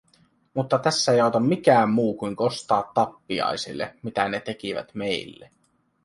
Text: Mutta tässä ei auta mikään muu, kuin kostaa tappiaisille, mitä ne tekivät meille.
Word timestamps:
Mutta 0.53 0.79
tässä 0.79 1.11
ei 1.11 1.21
auta 1.21 1.39
mikään 1.39 1.89
muu, 1.89 2.13
kuin 2.13 2.35
kostaa 2.35 2.91
tappiaisille, 2.93 3.95
mitä 4.03 4.29
ne 4.29 4.39
tekivät 4.39 4.95
meille. 4.95 5.51